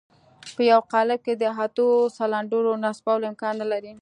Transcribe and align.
په 0.55 0.61
يوه 0.71 0.87
قالب 0.93 1.19
کې 1.25 1.33
د 1.41 1.43
اتو 1.65 1.87
سلنډرو 2.17 2.71
نصبول 2.85 3.21
امکان 3.29 3.53
نه 3.61 3.67
لري. 3.71 3.93